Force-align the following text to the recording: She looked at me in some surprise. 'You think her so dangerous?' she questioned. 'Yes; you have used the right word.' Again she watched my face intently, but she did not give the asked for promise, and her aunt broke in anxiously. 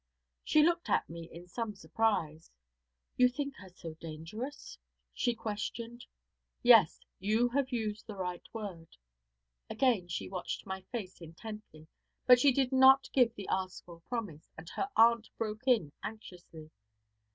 She 0.43 0.63
looked 0.63 0.89
at 0.89 1.07
me 1.11 1.29
in 1.31 1.47
some 1.47 1.75
surprise. 1.75 2.49
'You 3.17 3.29
think 3.29 3.55
her 3.57 3.69
so 3.69 3.93
dangerous?' 3.93 4.79
she 5.13 5.35
questioned. 5.35 6.07
'Yes; 6.63 7.01
you 7.19 7.49
have 7.49 7.69
used 7.71 8.07
the 8.07 8.15
right 8.15 8.41
word.' 8.51 8.97
Again 9.69 10.07
she 10.07 10.27
watched 10.27 10.65
my 10.65 10.81
face 10.91 11.21
intently, 11.21 11.87
but 12.25 12.39
she 12.39 12.51
did 12.51 12.71
not 12.71 13.11
give 13.13 13.35
the 13.35 13.47
asked 13.47 13.85
for 13.85 14.01
promise, 14.09 14.49
and 14.57 14.69
her 14.69 14.89
aunt 14.97 15.29
broke 15.37 15.67
in 15.67 15.91
anxiously. 16.01 16.71